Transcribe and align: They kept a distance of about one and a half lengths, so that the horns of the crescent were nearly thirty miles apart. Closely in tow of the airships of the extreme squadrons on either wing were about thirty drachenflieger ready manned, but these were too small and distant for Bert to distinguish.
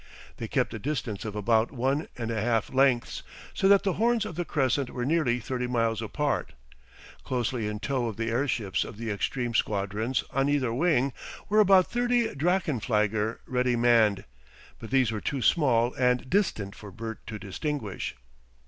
They 0.37 0.47
kept 0.47 0.73
a 0.73 0.79
distance 0.79 1.25
of 1.25 1.35
about 1.35 1.71
one 1.71 2.07
and 2.17 2.31
a 2.31 2.41
half 2.41 2.73
lengths, 2.73 3.21
so 3.53 3.67
that 3.67 3.83
the 3.83 3.93
horns 4.01 4.25
of 4.25 4.33
the 4.33 4.45
crescent 4.45 4.89
were 4.89 5.05
nearly 5.05 5.39
thirty 5.39 5.67
miles 5.67 6.01
apart. 6.01 6.53
Closely 7.23 7.67
in 7.67 7.79
tow 7.79 8.07
of 8.07 8.17
the 8.17 8.31
airships 8.31 8.83
of 8.83 8.97
the 8.97 9.11
extreme 9.11 9.53
squadrons 9.53 10.23
on 10.31 10.49
either 10.49 10.73
wing 10.73 11.13
were 11.49 11.59
about 11.59 11.91
thirty 11.91 12.33
drachenflieger 12.33 13.41
ready 13.45 13.75
manned, 13.75 14.23
but 14.79 14.89
these 14.89 15.11
were 15.11 15.21
too 15.21 15.43
small 15.43 15.93
and 15.93 16.27
distant 16.31 16.73
for 16.73 16.89
Bert 16.89 17.19
to 17.27 17.37
distinguish. 17.37 18.15